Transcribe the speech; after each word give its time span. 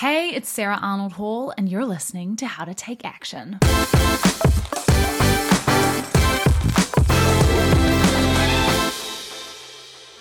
Hey, 0.00 0.28
it's 0.34 0.50
Sarah 0.50 0.78
Arnold 0.82 1.14
Hall, 1.14 1.54
and 1.56 1.70
you're 1.70 1.86
listening 1.86 2.36
to 2.36 2.46
How 2.46 2.66
to 2.66 2.74
Take 2.74 3.02
Action. 3.02 3.58
I 3.62 3.66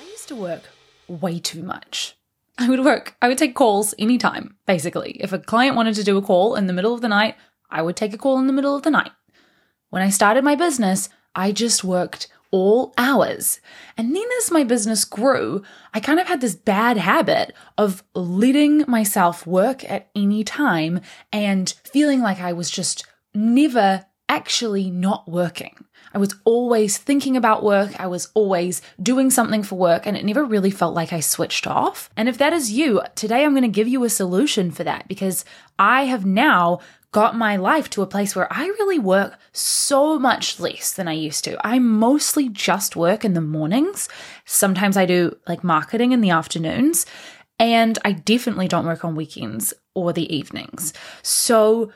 used 0.09 0.29
to 0.29 0.35
work 0.37 0.69
way 1.09 1.39
too 1.39 1.61
much. 1.61 2.15
I 2.57 2.69
would 2.69 2.85
work, 2.85 3.17
I 3.21 3.27
would 3.27 3.37
take 3.37 3.53
calls 3.53 3.93
anytime, 3.99 4.55
basically. 4.65 5.17
If 5.19 5.33
a 5.33 5.39
client 5.39 5.75
wanted 5.75 5.95
to 5.95 6.05
do 6.05 6.15
a 6.15 6.21
call 6.21 6.55
in 6.55 6.67
the 6.67 6.73
middle 6.73 6.93
of 6.93 7.01
the 7.01 7.09
night, 7.09 7.35
I 7.69 7.81
would 7.81 7.97
take 7.97 8.13
a 8.13 8.17
call 8.17 8.39
in 8.39 8.47
the 8.47 8.53
middle 8.53 8.77
of 8.77 8.83
the 8.83 8.91
night. 8.91 9.11
When 9.89 10.01
I 10.01 10.09
started 10.09 10.45
my 10.45 10.55
business, 10.55 11.09
I 11.35 11.51
just 11.51 11.83
worked 11.83 12.29
all 12.51 12.93
hours. 12.97 13.59
And 13.97 14.15
then 14.15 14.25
as 14.39 14.51
my 14.51 14.63
business 14.63 15.05
grew, 15.05 15.63
I 15.93 15.99
kind 15.99 16.19
of 16.19 16.27
had 16.27 16.41
this 16.41 16.55
bad 16.55 16.97
habit 16.97 17.53
of 17.77 18.03
letting 18.13 18.83
myself 18.87 19.45
work 19.45 19.89
at 19.89 20.09
any 20.15 20.43
time 20.43 21.01
and 21.31 21.73
feeling 21.83 22.21
like 22.21 22.39
I 22.39 22.53
was 22.53 22.69
just 22.69 23.05
never 23.33 24.05
actually 24.29 24.89
not 24.89 25.29
working. 25.29 25.85
I 26.13 26.17
was 26.17 26.33
always 26.45 26.97
thinking 26.97 27.35
about 27.35 27.61
work. 27.61 27.99
I 27.99 28.07
was 28.07 28.29
always 28.33 28.81
doing 29.01 29.29
something 29.29 29.63
for 29.63 29.75
work, 29.75 30.05
and 30.05 30.15
it 30.15 30.23
never 30.23 30.45
really 30.45 30.71
felt 30.71 30.95
like 30.95 31.11
I 31.11 31.19
switched 31.19 31.67
off. 31.67 32.09
And 32.15 32.29
if 32.29 32.37
that 32.37 32.53
is 32.53 32.71
you, 32.71 33.01
today 33.15 33.43
I'm 33.43 33.51
going 33.51 33.63
to 33.63 33.67
give 33.67 33.89
you 33.89 34.01
a 34.05 34.09
solution 34.09 34.71
for 34.71 34.85
that 34.85 35.09
because 35.09 35.43
I 35.77 36.05
have 36.05 36.25
now 36.25 36.79
got 37.15 37.33
my 37.33 37.55
life 37.55 37.89
to 37.89 38.01
a 38.01 38.05
place 38.05 38.35
where 38.35 38.51
I 38.51 38.65
really 38.65 38.99
work 38.99 39.39
so 39.53 40.19
much 40.19 40.59
less 40.59 40.91
than 40.91 41.07
I 41.07 41.13
used 41.13 41.45
to. 41.45 41.55
I 41.65 41.79
mostly 41.79 42.49
just 42.49 42.97
work 42.97 43.23
in 43.23 43.33
the 43.33 43.39
mornings. 43.39 44.09
Sometimes 44.43 44.97
I 44.97 45.05
do 45.05 45.33
like 45.47 45.63
marketing 45.63 46.11
in 46.11 46.19
the 46.19 46.31
afternoons, 46.31 47.05
and 47.57 47.97
I 48.03 48.11
definitely 48.11 48.67
don't 48.67 48.85
work 48.85 49.05
on 49.05 49.15
weekends 49.15 49.73
or 49.93 50.11
the 50.11 50.35
evenings. 50.35 50.91
So 51.21 51.89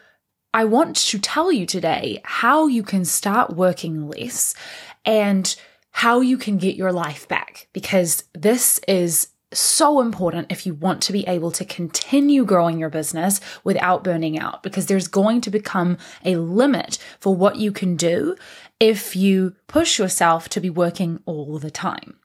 I 0.54 0.63
want 0.63 0.96
to 0.96 1.20
tell 1.20 1.52
you 1.52 1.65
today 1.65 2.21
how 2.24 2.68
you 2.68 2.82
can 2.82 3.04
start 3.04 3.58
working 3.58 4.08
less 4.08 4.55
and 5.04 5.54
how 5.91 6.21
you 6.21 6.38
can 6.38 6.58
get 6.58 6.77
your 6.77 6.93
life 6.93 7.27
back 7.27 7.68
because 7.74 8.24
this 8.34 8.80
is 8.88 9.27
so 9.52 10.00
important 10.00 10.52
if 10.52 10.66
you 10.66 10.74
want 10.74 11.02
to 11.04 11.14
be 11.14 11.26
able 11.28 11.52
to 11.52 11.66
continue 11.66 12.46
growing 12.46 12.80
your 12.80 12.90
business 12.90 13.42
without 13.64 14.04
burning 14.04 14.38
out 14.38 14.62
because 14.62 14.86
there's 14.86 15.08
going 15.08 15.42
to 15.42 15.50
become 15.50 15.98
a 16.24 16.36
limit 16.36 16.98
for 17.20 17.36
what 17.36 17.55
you 17.55 17.72
can 17.72 17.96
do 17.96 18.36
if 18.80 19.16
you 19.16 19.55
push 19.68 19.98
yourself 20.00 20.50
to 20.50 20.62
be 20.62 20.70
working 20.70 21.20
all 21.26 21.58
the 21.58 21.72
time. 21.72 22.16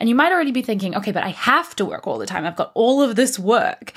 And 0.00 0.08
you 0.08 0.14
might 0.14 0.32
already 0.32 0.52
be 0.52 0.62
thinking, 0.62 0.96
okay, 0.96 1.12
but 1.12 1.22
I 1.22 1.28
have 1.28 1.76
to 1.76 1.84
work 1.84 2.06
all 2.06 2.18
the 2.18 2.26
time. 2.26 2.46
I've 2.46 2.56
got 2.56 2.72
all 2.74 3.02
of 3.02 3.16
this 3.16 3.38
work. 3.38 3.92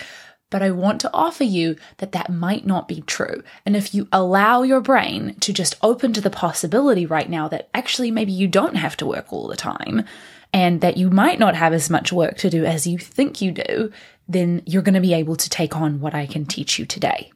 But 0.50 0.62
I 0.62 0.70
want 0.70 1.02
to 1.02 1.10
offer 1.14 1.44
you 1.44 1.78
that 1.98 2.12
that 2.12 2.30
might 2.30 2.64
not 2.64 2.88
be 2.88 3.02
true. 3.02 3.42
And 3.66 3.76
if 3.76 3.96
you 3.96 4.08
allow 4.12 4.62
your 4.62 4.82
brain 4.82 5.34
to 5.40 5.52
just 5.52 5.76
open 5.82 6.14
to 6.14 6.22
the 6.22 6.30
possibility 6.30 7.08
right 7.08 7.28
now 7.28 7.48
that 7.48 7.70
actually 7.74 8.12
maybe 8.12 8.32
you 8.32 8.48
don't 8.48 8.76
have 8.76 8.96
to 8.98 9.06
work 9.08 9.34
all 9.34 9.48
the 9.48 9.56
time, 9.56 10.06
and 10.54 10.82
that 10.82 10.98
you 10.98 11.10
might 11.10 11.40
not 11.40 11.56
have 11.56 11.74
as 11.74 11.90
much 11.90 12.14
work 12.14 12.38
to 12.38 12.50
do 12.50 12.64
as 12.64 12.86
you 12.86 12.98
think 12.98 13.42
you 13.42 13.52
do, 13.52 13.92
then 14.28 14.62
you're 14.66 14.84
going 14.84 14.94
to 14.94 15.02
be 15.02 15.14
able 15.14 15.36
to 15.36 15.50
take 15.50 15.76
on 15.76 16.00
what 16.00 16.14
I 16.14 16.28
can 16.28 16.46
teach 16.46 16.78
you 16.80 16.86
today. 16.86 17.32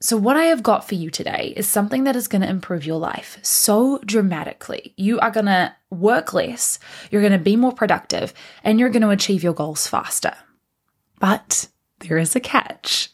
So, 0.00 0.18
what 0.18 0.36
I 0.36 0.44
have 0.44 0.62
got 0.62 0.86
for 0.86 0.96
you 0.96 1.08
today 1.08 1.54
is 1.56 1.66
something 1.66 2.04
that 2.04 2.14
is 2.14 2.28
going 2.28 2.42
to 2.42 2.48
improve 2.48 2.84
your 2.84 2.98
life 2.98 3.38
so 3.40 3.98
dramatically. 4.04 4.92
You 4.98 5.18
are 5.20 5.30
going 5.30 5.46
to 5.46 5.74
work 5.88 6.34
less, 6.34 6.78
you're 7.10 7.22
going 7.22 7.32
to 7.32 7.38
be 7.38 7.56
more 7.56 7.72
productive, 7.72 8.34
and 8.62 8.78
you're 8.78 8.90
going 8.90 9.02
to 9.02 9.08
achieve 9.08 9.42
your 9.42 9.54
goals 9.54 9.86
faster. 9.86 10.34
But 11.20 11.68
there 12.00 12.18
is 12.18 12.36
a 12.36 12.40
catch. 12.40 13.10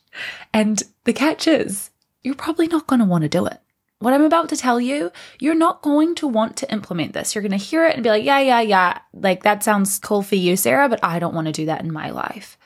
And 0.53 0.83
the 1.05 1.13
catch 1.13 1.47
is 1.47 1.91
you're 2.25 2.35
probably 2.35 2.67
not 2.67 2.89
going 2.89 2.99
to 2.99 3.05
want 3.05 3.23
to 3.23 3.29
do 3.29 3.47
it 3.47 3.61
what 4.01 4.15
I'm 4.15 4.25
about 4.25 4.49
to 4.49 4.57
tell 4.57 4.81
you, 4.81 5.13
you're 5.39 5.55
not 5.55 5.83
going 5.83 6.15
to 6.17 6.27
want 6.27 6.57
to 6.57 6.73
implement 6.73 7.13
this. 7.13 7.35
You're 7.35 7.43
going 7.43 7.53
to 7.53 7.59
hear 7.59 7.87
it 7.87 7.95
and 7.95 8.03
be 8.03 8.09
like, 8.09 8.25
yeah, 8.25 8.41
yeah, 8.41 8.61
yeah. 8.61 8.99
Like 9.13 9.43
that 9.43 9.63
sounds 9.63 9.99
cool 9.99 10.23
for 10.23 10.37
you, 10.37 10.57
Sarah, 10.57 10.89
but 10.89 11.01
I 11.03 11.19
don't 11.19 11.35
want 11.35 11.47
to 11.47 11.53
do 11.53 11.67
that 11.67 11.83
in 11.83 11.93
my 11.93 12.11
life. 12.11 12.59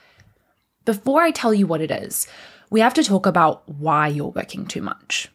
Before 0.85 1.23
I 1.23 1.33
tell 1.33 1.53
you 1.53 1.67
what 1.67 1.81
it 1.81 1.91
is, 1.91 2.29
we 2.71 2.81
have 2.81 2.95
to 2.95 3.03
talk 3.03 3.27
about 3.27 3.69
why 3.69 4.09
you're 4.09 4.29
working 4.29 4.65
too 4.65 4.81
much. 4.81 5.29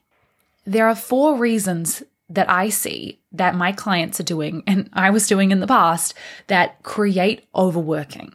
There 0.66 0.88
are 0.88 0.96
four 0.96 1.36
reasons 1.36 2.02
that 2.30 2.50
I 2.50 2.70
see 2.70 3.20
that 3.34 3.56
my 3.56 3.72
clients 3.72 4.20
are 4.20 4.24
doing 4.24 4.64
and 4.68 4.90
I 4.94 5.10
was 5.10 5.28
doing 5.28 5.52
in 5.52 5.60
the 5.60 5.68
past 5.68 6.14
that 6.48 6.82
create 6.84 7.46
overworking. 7.54 8.34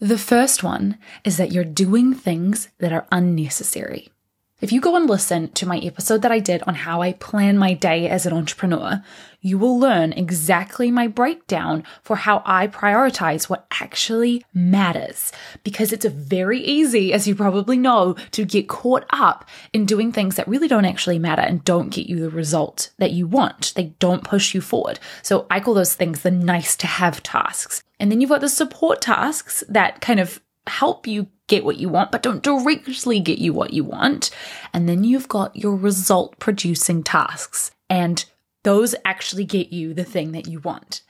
The 0.00 0.18
first 0.18 0.62
one 0.62 0.98
is 1.24 1.36
that 1.36 1.52
you're 1.52 1.64
doing 1.64 2.14
things 2.14 2.70
that 2.78 2.92
are 2.92 3.06
unnecessary. 3.12 4.08
If 4.60 4.72
you 4.72 4.80
go 4.80 4.96
and 4.96 5.08
listen 5.08 5.52
to 5.52 5.68
my 5.68 5.78
episode 5.78 6.22
that 6.22 6.32
I 6.32 6.40
did 6.40 6.62
on 6.62 6.74
how 6.74 7.00
I 7.00 7.12
plan 7.12 7.58
my 7.58 7.74
day 7.74 8.08
as 8.08 8.26
an 8.26 8.32
entrepreneur, 8.32 9.04
you 9.40 9.56
will 9.56 9.78
learn 9.78 10.12
exactly 10.12 10.90
my 10.90 11.06
breakdown 11.06 11.84
for 12.02 12.16
how 12.16 12.42
I 12.44 12.66
prioritize 12.66 13.48
what 13.48 13.68
actually 13.80 14.44
matters. 14.52 15.30
Because 15.62 15.92
it's 15.92 16.06
very 16.06 16.58
easy, 16.58 17.12
as 17.12 17.28
you 17.28 17.36
probably 17.36 17.78
know, 17.78 18.16
to 18.32 18.44
get 18.44 18.66
caught 18.66 19.04
up 19.10 19.48
in 19.72 19.86
doing 19.86 20.10
things 20.10 20.34
that 20.34 20.48
really 20.48 20.66
don't 20.66 20.84
actually 20.84 21.20
matter 21.20 21.42
and 21.42 21.62
don't 21.62 21.90
get 21.90 22.08
you 22.08 22.18
the 22.18 22.28
result 22.28 22.90
that 22.98 23.12
you 23.12 23.28
want. 23.28 23.72
They 23.76 23.94
don't 24.00 24.24
push 24.24 24.54
you 24.54 24.60
forward. 24.60 24.98
So 25.22 25.46
I 25.48 25.60
call 25.60 25.74
those 25.74 25.94
things 25.94 26.22
the 26.22 26.32
nice 26.32 26.74
to 26.78 26.88
have 26.88 27.22
tasks. 27.22 27.84
And 28.00 28.10
then 28.10 28.20
you've 28.20 28.30
got 28.30 28.40
the 28.40 28.48
support 28.48 29.02
tasks 29.02 29.62
that 29.68 30.00
kind 30.00 30.18
of 30.18 30.40
help 30.68 31.06
you 31.06 31.28
get 31.46 31.64
what 31.64 31.78
you 31.78 31.88
want, 31.88 32.12
but 32.12 32.22
don't 32.22 32.42
directly 32.42 33.20
get 33.20 33.38
you 33.38 33.52
what 33.52 33.72
you 33.72 33.84
want. 33.84 34.30
And 34.72 34.88
then 34.88 35.04
you've 35.04 35.28
got 35.28 35.56
your 35.56 35.74
result 35.76 36.38
producing 36.38 37.02
tasks, 37.02 37.70
and 37.88 38.24
those 38.64 38.94
actually 39.04 39.44
get 39.44 39.72
you 39.72 39.94
the 39.94 40.04
thing 40.04 40.32
that 40.32 40.46
you 40.46 40.60
want. 40.60 41.02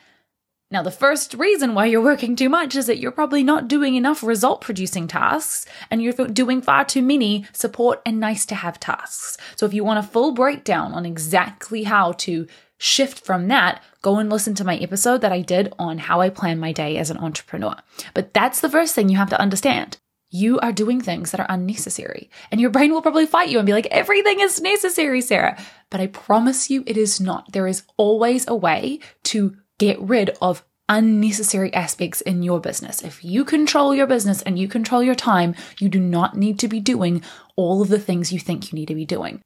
Now, 0.71 0.83
the 0.83 0.91
first 0.91 1.33
reason 1.33 1.75
why 1.75 1.87
you're 1.87 2.03
working 2.03 2.37
too 2.37 2.51
much 2.51 2.77
is 2.77 2.87
that 2.87 2.99
you're 2.99 3.11
probably 3.11 3.43
not 3.43 3.69
doing 3.69 3.95
enough 3.95 4.23
result 4.23 4.61
producing 4.61 5.09
tasks 5.09 5.65
and 5.91 6.03
you're 6.03 6.13
doing 6.13 6.61
far 6.61 6.85
too 6.85 7.01
many 7.01 7.47
support 7.55 8.03
and 8.05 8.21
nice 8.21 8.45
to 8.47 8.55
have 8.55 8.79
tasks. 8.79 9.39
So, 9.57 9.65
if 9.65 9.73
you 9.73 9.83
want 9.83 10.05
a 10.05 10.09
full 10.09 10.33
breakdown 10.33 10.93
on 10.93 11.07
exactly 11.07 11.85
how 11.85 12.13
to 12.13 12.47
shift 12.79 13.25
from 13.25 13.49
that, 13.49 13.83
go 14.03 14.17
and 14.17 14.31
listen 14.31 14.55
to 14.55 14.65
my 14.65 14.77
episode 14.77 15.21
that 15.21 15.33
I 15.33 15.43
did 15.43 15.73
on 15.79 15.99
how 15.99 16.21
I 16.21 16.31
plan 16.31 16.59
my 16.59 16.73
day 16.73 16.97
as 16.97 17.11
an 17.11 17.19
entrepreneur. 17.19 17.77
But 18.15 18.33
that's 18.33 18.61
the 18.61 18.71
first 18.71 18.95
thing 18.95 19.09
you 19.09 19.17
have 19.19 19.31
to 19.31 19.41
understand 19.41 19.99
you 20.31 20.59
are 20.61 20.73
doing 20.73 21.01
things 21.01 21.31
that 21.31 21.41
are 21.41 21.47
unnecessary. 21.49 22.31
And 22.51 22.61
your 22.61 22.71
brain 22.71 22.93
will 22.93 23.03
probably 23.03 23.27
fight 23.27 23.49
you 23.49 23.59
and 23.59 23.67
be 23.67 23.73
like, 23.73 23.87
everything 23.87 24.41
is 24.41 24.61
necessary, 24.61 25.21
Sarah. 25.21 25.59
But 25.91 26.01
I 26.01 26.07
promise 26.07 26.69
you, 26.71 26.85
it 26.87 26.97
is 26.97 27.21
not. 27.21 27.53
There 27.53 27.67
is 27.67 27.83
always 27.97 28.47
a 28.47 28.55
way 28.55 29.01
to 29.25 29.57
get 29.79 29.99
rid 30.01 30.37
of 30.43 30.65
unnecessary 30.89 31.73
aspects 31.75 32.21
in 32.21 32.43
your 32.43 32.61
business. 32.61 33.03
If 33.03 33.25
you 33.25 33.45
control 33.45 33.95
your 33.95 34.07
business 34.07 34.43
and 34.43 34.59
you 34.59 34.69
control 34.69 35.03
your 35.03 35.15
time, 35.15 35.55
you 35.79 35.89
do 35.89 36.01
not 36.01 36.37
need 36.37 36.59
to 36.61 36.69
be 36.69 36.81
doing 36.81 37.23
all 37.57 37.83
of 37.83 37.89
the 37.89 37.99
things 37.99 38.33
you 38.33 38.39
think 38.39 38.71
you 38.71 38.77
need 38.77 38.89
to 38.89 38.95
be 38.95 39.05
doing. 39.05 39.41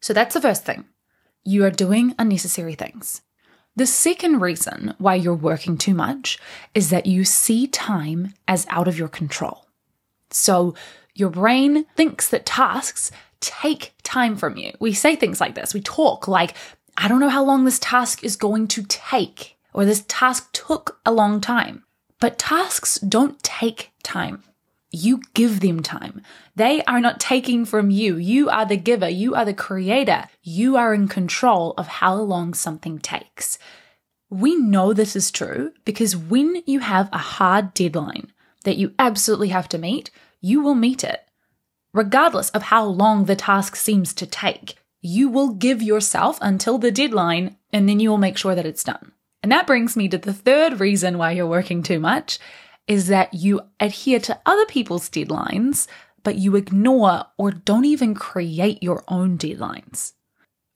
So 0.00 0.12
that's 0.12 0.34
the 0.34 0.40
first 0.40 0.64
thing. 0.64 0.84
You 1.44 1.64
are 1.64 1.70
doing 1.70 2.14
unnecessary 2.18 2.74
things. 2.74 3.22
The 3.76 3.86
second 3.86 4.40
reason 4.40 4.94
why 4.98 5.16
you're 5.16 5.34
working 5.34 5.76
too 5.76 5.94
much 5.94 6.38
is 6.74 6.90
that 6.90 7.06
you 7.06 7.24
see 7.24 7.66
time 7.66 8.32
as 8.46 8.66
out 8.70 8.88
of 8.88 8.98
your 8.98 9.08
control. 9.08 9.66
So 10.30 10.74
your 11.14 11.30
brain 11.30 11.84
thinks 11.96 12.28
that 12.28 12.46
tasks 12.46 13.10
take 13.40 13.92
time 14.02 14.36
from 14.36 14.56
you. 14.56 14.72
We 14.80 14.92
say 14.94 15.16
things 15.16 15.40
like 15.40 15.54
this. 15.54 15.74
We 15.74 15.80
talk 15.80 16.28
like, 16.28 16.54
I 16.96 17.08
don't 17.08 17.20
know 17.20 17.28
how 17.28 17.44
long 17.44 17.64
this 17.64 17.78
task 17.78 18.24
is 18.24 18.36
going 18.36 18.68
to 18.68 18.84
take, 18.84 19.56
or 19.72 19.84
this 19.84 20.04
task 20.08 20.50
took 20.52 21.00
a 21.04 21.12
long 21.12 21.40
time. 21.40 21.84
But 22.20 22.38
tasks 22.38 22.98
don't 23.00 23.42
take 23.42 23.90
time. 24.02 24.44
You 24.94 25.22
give 25.34 25.58
them 25.58 25.82
time. 25.82 26.22
They 26.54 26.84
are 26.84 27.00
not 27.00 27.18
taking 27.18 27.64
from 27.64 27.90
you. 27.90 28.16
You 28.16 28.48
are 28.48 28.64
the 28.64 28.76
giver. 28.76 29.08
You 29.08 29.34
are 29.34 29.44
the 29.44 29.52
creator. 29.52 30.26
You 30.42 30.76
are 30.76 30.94
in 30.94 31.08
control 31.08 31.74
of 31.76 31.88
how 31.88 32.14
long 32.14 32.54
something 32.54 33.00
takes. 33.00 33.58
We 34.30 34.54
know 34.56 34.92
this 34.92 35.16
is 35.16 35.32
true 35.32 35.72
because 35.84 36.16
when 36.16 36.62
you 36.66 36.78
have 36.78 37.08
a 37.12 37.18
hard 37.18 37.74
deadline 37.74 38.32
that 38.62 38.76
you 38.76 38.94
absolutely 38.98 39.48
have 39.48 39.68
to 39.70 39.78
meet, 39.78 40.10
you 40.40 40.62
will 40.62 40.76
meet 40.76 41.02
it. 41.02 41.26
Regardless 41.92 42.50
of 42.50 42.62
how 42.62 42.84
long 42.84 43.24
the 43.24 43.36
task 43.36 43.74
seems 43.74 44.14
to 44.14 44.26
take, 44.26 44.76
you 45.00 45.28
will 45.28 45.50
give 45.50 45.82
yourself 45.82 46.38
until 46.40 46.78
the 46.78 46.92
deadline 46.92 47.56
and 47.72 47.88
then 47.88 47.98
you 47.98 48.10
will 48.10 48.18
make 48.18 48.38
sure 48.38 48.54
that 48.54 48.66
it's 48.66 48.84
done. 48.84 49.10
And 49.42 49.50
that 49.50 49.66
brings 49.66 49.96
me 49.96 50.08
to 50.08 50.18
the 50.18 50.32
third 50.32 50.78
reason 50.80 51.18
why 51.18 51.32
you're 51.32 51.46
working 51.46 51.82
too 51.82 51.98
much 51.98 52.38
is 52.86 53.08
that 53.08 53.34
you 53.34 53.60
adhere 53.80 54.20
to 54.20 54.40
other 54.44 54.66
people's 54.66 55.08
deadlines, 55.08 55.86
but 56.22 56.36
you 56.36 56.56
ignore 56.56 57.24
or 57.38 57.50
don't 57.50 57.84
even 57.84 58.14
create 58.14 58.82
your 58.82 59.04
own 59.08 59.38
deadlines. 59.38 60.12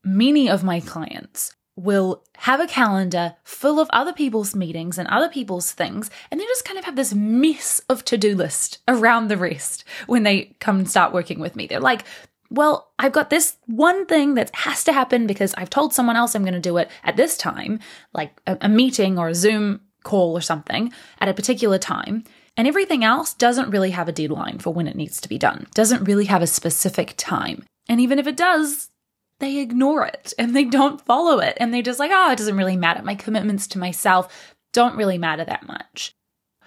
Many 0.04 0.48
of 0.48 0.64
my 0.64 0.80
clients 0.80 1.54
will 1.76 2.24
have 2.38 2.60
a 2.60 2.66
calendar 2.66 3.36
full 3.44 3.78
of 3.78 3.88
other 3.92 4.12
people's 4.12 4.54
meetings 4.54 4.98
and 4.98 5.06
other 5.08 5.28
people's 5.28 5.72
things, 5.72 6.10
and 6.30 6.40
they 6.40 6.44
just 6.44 6.64
kind 6.64 6.78
of 6.78 6.84
have 6.84 6.96
this 6.96 7.14
mess 7.14 7.80
of 7.88 8.04
to 8.04 8.18
do 8.18 8.34
list 8.34 8.78
around 8.88 9.28
the 9.28 9.36
rest 9.36 9.84
when 10.06 10.24
they 10.24 10.56
come 10.58 10.78
and 10.78 10.90
start 10.90 11.12
working 11.12 11.38
with 11.38 11.54
me. 11.54 11.66
They're 11.66 11.78
like, 11.78 12.04
well, 12.50 12.90
I've 12.98 13.12
got 13.12 13.30
this 13.30 13.56
one 13.66 14.06
thing 14.06 14.34
that 14.34 14.54
has 14.54 14.82
to 14.84 14.92
happen 14.92 15.26
because 15.26 15.54
I've 15.56 15.70
told 15.70 15.92
someone 15.92 16.16
else 16.16 16.34
I'm 16.34 16.42
going 16.42 16.54
to 16.54 16.60
do 16.60 16.78
it 16.78 16.90
at 17.04 17.16
this 17.16 17.36
time, 17.36 17.78
like 18.12 18.40
a, 18.46 18.56
a 18.62 18.68
meeting 18.68 19.18
or 19.18 19.28
a 19.28 19.34
Zoom 19.34 19.82
call 20.02 20.36
or 20.36 20.40
something 20.40 20.92
at 21.18 21.28
a 21.28 21.34
particular 21.34 21.78
time. 21.78 22.24
And 22.56 22.66
everything 22.66 23.04
else 23.04 23.34
doesn't 23.34 23.70
really 23.70 23.90
have 23.90 24.08
a 24.08 24.12
deadline 24.12 24.58
for 24.58 24.72
when 24.72 24.88
it 24.88 24.96
needs 24.96 25.20
to 25.20 25.28
be 25.28 25.38
done, 25.38 25.66
doesn't 25.74 26.04
really 26.04 26.24
have 26.24 26.42
a 26.42 26.46
specific 26.46 27.14
time. 27.16 27.64
And 27.88 28.00
even 28.00 28.18
if 28.18 28.26
it 28.26 28.36
does, 28.36 28.90
they 29.38 29.58
ignore 29.58 30.04
it 30.04 30.34
and 30.38 30.54
they 30.54 30.64
don't 30.64 31.00
follow 31.00 31.38
it. 31.38 31.56
And 31.60 31.72
they're 31.72 31.82
just 31.82 32.00
like, 32.00 32.10
oh, 32.12 32.32
it 32.32 32.38
doesn't 32.38 32.56
really 32.56 32.76
matter. 32.76 33.02
My 33.02 33.14
commitments 33.14 33.66
to 33.68 33.78
myself 33.78 34.54
don't 34.72 34.96
really 34.96 35.18
matter 35.18 35.44
that 35.44 35.66
much. 35.66 36.14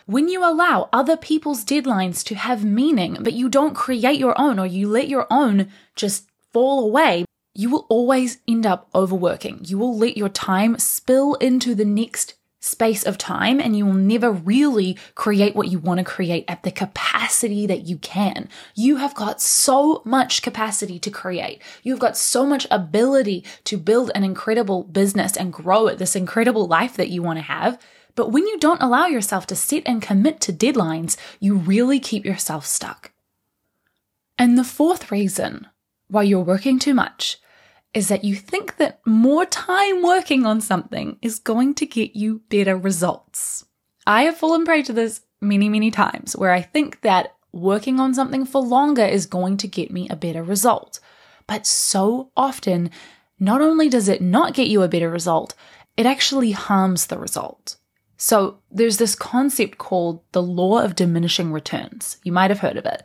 When 0.06 0.28
you 0.28 0.44
allow 0.44 0.90
other 0.92 1.16
people's 1.16 1.64
deadlines 1.64 2.24
to 2.26 2.36
have 2.36 2.66
meaning, 2.66 3.18
but 3.22 3.34
you 3.34 3.50
don't 3.50 3.76
create 3.76 4.20
your 4.20 4.40
own 4.40 4.60
or 4.60 4.66
you 4.66 4.88
let 4.88 5.08
your 5.08 5.28
own 5.30 5.70
just 5.96 6.28
fall 6.52 6.84
away, 6.84 7.26
you 7.54 7.70
will 7.70 7.86
always 7.90 8.40
end 8.48 8.66
up 8.66 8.90
overworking. 8.96 9.62
You 9.64 9.78
will 9.78 9.98
let 9.98 10.18
your 10.18 10.30
time 10.30 10.78
spill 10.80 11.36
into 11.36 11.76
the 11.76 11.86
next 11.86 12.36
space 12.62 13.04
of 13.04 13.18
time 13.18 13.60
and 13.60 13.76
you 13.76 13.86
will 13.86 13.94
never 13.94 14.32
really 14.32 14.96
create 15.16 15.56
what 15.56 15.68
you 15.68 15.80
want 15.80 15.98
to 15.98 16.04
create 16.04 16.46
at 16.48 16.62
the 16.62 16.72
capacity 16.72 17.66
that 17.66 17.88
you 17.88 17.98
can. 17.98 18.48
You 18.76 18.98
have 18.98 19.16
got 19.16 19.42
so 19.42 20.02
much 20.06 20.44
capacity 20.44 21.00
to 21.00 21.10
create. 21.10 21.62
You've 21.82 22.00
got 22.00 22.16
so 22.16 22.46
much 22.46 22.68
ability 22.70 23.44
to 23.66 23.78
build 23.78 24.12
an 24.14 24.24
incredible 24.24 24.84
business 24.84 25.36
and 25.36 25.52
grow 25.52 25.88
it, 25.88 25.98
this 25.98 26.16
incredible 26.16 26.68
life 26.68 26.96
that 26.98 27.10
you 27.10 27.24
want 27.24 27.40
to 27.40 27.44
have. 27.44 27.82
But 28.16 28.32
when 28.32 28.46
you 28.46 28.60
don't 28.60 28.82
allow 28.82 29.08
yourself 29.08 29.48
to 29.48 29.56
sit 29.56 29.84
and 29.88 30.02
commit 30.02 30.40
to 30.42 30.54
deadlines, 30.54 31.18
you 31.40 31.56
really 31.56 32.00
keep 32.00 32.26
yourself 32.26 32.66
stuck. 32.66 33.12
And 34.38 34.58
the 34.58 34.64
fourth 34.64 35.12
reason 35.12 35.68
why 36.10 36.24
you're 36.24 36.42
working 36.42 36.78
too 36.78 36.94
much 36.94 37.40
is 37.94 38.08
that 38.08 38.24
you 38.24 38.36
think 38.36 38.78
that 38.78 39.00
more 39.06 39.46
time 39.46 40.02
working 40.02 40.46
on 40.46 40.62
something 40.62 41.18
is 41.22 41.40
going 41.40 41.74
to 41.76 41.86
get 41.86 42.16
you 42.16 42.42
better 42.50 42.78
results. 42.78 43.66
I 44.08 44.24
have 44.24 44.38
fallen 44.38 44.66
prey 44.66 44.82
to 44.84 44.94
this 44.94 45.22
many, 45.42 45.70
many 45.70 45.92
times 45.92 46.36
where 46.36 46.52
I 46.52 46.62
think 46.62 47.02
that 47.02 47.36
working 47.52 48.00
on 48.00 48.14
something 48.14 48.46
for 48.46 48.62
longer 48.62 49.06
is 49.06 49.26
going 49.26 49.58
to 49.58 49.68
get 49.68 49.92
me 49.92 50.08
a 50.10 50.16
better 50.16 50.44
result. 50.44 51.00
But 51.48 51.68
so 51.68 52.32
often, 52.38 52.92
not 53.40 53.62
only 53.62 53.90
does 53.90 54.08
it 54.08 54.22
not 54.22 54.54
get 54.54 54.68
you 54.68 54.84
a 54.84 54.88
better 54.88 55.10
result, 55.10 55.54
it 55.98 56.06
actually 56.06 56.52
harms 56.52 57.08
the 57.08 57.18
result. 57.18 57.76
So 58.16 58.60
there's 58.70 58.98
this 58.98 59.16
concept 59.16 59.80
called 59.80 60.22
the 60.32 60.44
law 60.44 60.80
of 60.80 60.96
diminishing 60.96 61.52
returns. 61.52 62.18
You 62.24 62.32
might 62.32 62.52
have 62.52 62.60
heard 62.60 62.78
of 62.78 62.86
it. 62.86 63.04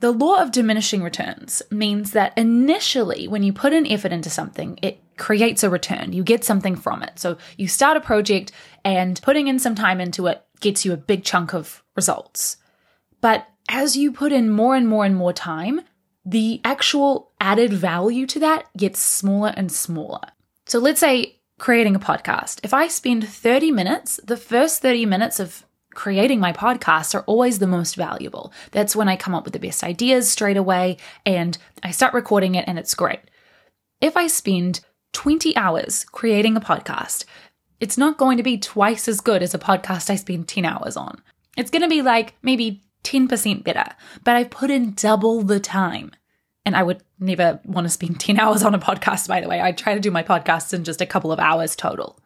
The 0.00 0.12
law 0.12 0.42
of 0.42 0.52
diminishing 0.52 1.02
returns 1.02 1.62
means 1.70 2.12
that 2.12 2.36
initially, 2.36 3.26
when 3.28 3.42
you 3.42 3.52
put 3.52 3.72
an 3.72 3.86
effort 3.86 4.12
into 4.12 4.28
something, 4.28 4.78
it 4.82 5.00
creates 5.16 5.62
a 5.62 5.70
return. 5.70 6.12
You 6.12 6.22
get 6.22 6.44
something 6.44 6.76
from 6.76 7.02
it. 7.02 7.18
So 7.18 7.38
you 7.56 7.66
start 7.66 7.96
a 7.96 8.00
project 8.00 8.52
and 8.84 9.20
putting 9.22 9.48
in 9.48 9.58
some 9.58 9.74
time 9.74 10.00
into 10.00 10.26
it 10.26 10.44
gets 10.60 10.84
you 10.84 10.92
a 10.92 10.98
big 10.98 11.24
chunk 11.24 11.54
of 11.54 11.82
results. 11.94 12.58
But 13.20 13.46
as 13.68 13.96
you 13.96 14.12
put 14.12 14.32
in 14.32 14.50
more 14.50 14.76
and 14.76 14.86
more 14.86 15.04
and 15.04 15.16
more 15.16 15.32
time, 15.32 15.80
the 16.24 16.60
actual 16.64 17.32
added 17.40 17.72
value 17.72 18.26
to 18.26 18.40
that 18.40 18.66
gets 18.76 18.98
smaller 18.98 19.52
and 19.56 19.70
smaller. 19.72 20.20
So 20.66 20.78
let's 20.78 21.00
say 21.00 21.40
creating 21.58 21.94
a 21.94 22.00
podcast. 22.00 22.60
If 22.62 22.74
I 22.74 22.88
spend 22.88 23.26
30 23.26 23.70
minutes, 23.70 24.20
the 24.24 24.36
first 24.36 24.82
30 24.82 25.06
minutes 25.06 25.40
of 25.40 25.65
creating 25.96 26.38
my 26.38 26.52
podcasts 26.52 27.14
are 27.14 27.24
always 27.26 27.58
the 27.58 27.66
most 27.66 27.96
valuable. 27.96 28.52
That's 28.70 28.94
when 28.94 29.08
I 29.08 29.16
come 29.16 29.34
up 29.34 29.44
with 29.44 29.54
the 29.54 29.58
best 29.58 29.82
ideas 29.82 30.30
straight 30.30 30.56
away 30.56 30.98
and 31.24 31.58
I 31.82 31.90
start 31.90 32.14
recording 32.14 32.54
it 32.54 32.66
and 32.68 32.78
it's 32.78 32.94
great. 32.94 33.20
If 34.00 34.16
I 34.16 34.28
spend 34.28 34.80
20 35.14 35.56
hours 35.56 36.04
creating 36.04 36.56
a 36.56 36.60
podcast, 36.60 37.24
it's 37.80 37.98
not 37.98 38.18
going 38.18 38.36
to 38.36 38.42
be 38.42 38.58
twice 38.58 39.08
as 39.08 39.20
good 39.20 39.42
as 39.42 39.54
a 39.54 39.58
podcast 39.58 40.10
I 40.10 40.16
spend 40.16 40.46
10 40.46 40.66
hours 40.66 40.96
on. 40.96 41.20
It's 41.56 41.70
going 41.70 41.82
to 41.82 41.88
be 41.88 42.02
like 42.02 42.34
maybe 42.42 42.82
10% 43.04 43.64
better, 43.64 43.86
but 44.22 44.36
I've 44.36 44.50
put 44.50 44.70
in 44.70 44.92
double 44.92 45.42
the 45.42 45.58
time. 45.58 46.12
And 46.66 46.76
I 46.76 46.82
would 46.82 47.02
never 47.18 47.60
want 47.64 47.86
to 47.86 47.90
spend 47.90 48.20
10 48.20 48.38
hours 48.38 48.62
on 48.62 48.74
a 48.74 48.78
podcast, 48.78 49.28
by 49.28 49.40
the 49.40 49.48
way. 49.48 49.62
I 49.62 49.72
try 49.72 49.94
to 49.94 50.00
do 50.00 50.10
my 50.10 50.22
podcasts 50.22 50.74
in 50.74 50.84
just 50.84 51.00
a 51.00 51.06
couple 51.06 51.32
of 51.32 51.40
hours 51.40 51.74
total. 51.74 52.18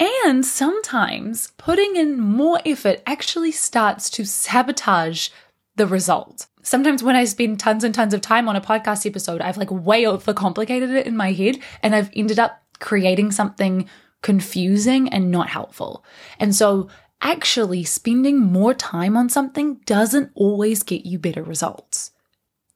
And 0.00 0.46
sometimes 0.46 1.52
putting 1.58 1.94
in 1.94 2.18
more 2.18 2.60
effort 2.64 3.02
actually 3.06 3.52
starts 3.52 4.08
to 4.10 4.24
sabotage 4.24 5.28
the 5.76 5.86
result. 5.86 6.46
Sometimes 6.62 7.02
when 7.02 7.16
I 7.16 7.24
spend 7.24 7.60
tons 7.60 7.84
and 7.84 7.94
tons 7.94 8.14
of 8.14 8.22
time 8.22 8.48
on 8.48 8.56
a 8.56 8.62
podcast 8.62 9.04
episode, 9.04 9.42
I've 9.42 9.58
like 9.58 9.70
way 9.70 10.04
overcomplicated 10.04 10.94
it 10.94 11.06
in 11.06 11.16
my 11.16 11.32
head 11.32 11.58
and 11.82 11.94
I've 11.94 12.10
ended 12.16 12.38
up 12.38 12.62
creating 12.80 13.30
something 13.30 13.88
confusing 14.22 15.08
and 15.10 15.30
not 15.30 15.50
helpful. 15.50 16.02
And 16.38 16.54
so 16.54 16.88
actually 17.20 17.84
spending 17.84 18.40
more 18.40 18.72
time 18.72 19.18
on 19.18 19.28
something 19.28 19.80
doesn't 19.84 20.30
always 20.34 20.82
get 20.82 21.04
you 21.04 21.18
better 21.18 21.42
results. 21.42 22.12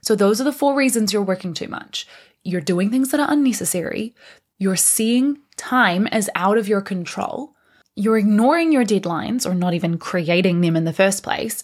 So 0.02 0.14
those 0.14 0.42
are 0.42 0.44
the 0.44 0.52
four 0.52 0.74
reasons 0.74 1.12
you're 1.12 1.22
working 1.22 1.54
too 1.54 1.68
much. 1.68 2.06
You're 2.42 2.60
doing 2.60 2.90
things 2.90 3.10
that 3.10 3.20
are 3.20 3.30
unnecessary. 3.30 4.14
You're 4.58 4.76
seeing 4.76 5.38
time 5.56 6.06
as 6.08 6.30
out 6.34 6.58
of 6.58 6.68
your 6.68 6.80
control. 6.80 7.54
You're 7.94 8.18
ignoring 8.18 8.72
your 8.72 8.84
deadlines 8.84 9.48
or 9.48 9.54
not 9.54 9.74
even 9.74 9.98
creating 9.98 10.60
them 10.60 10.76
in 10.76 10.84
the 10.84 10.92
first 10.92 11.22
place. 11.22 11.62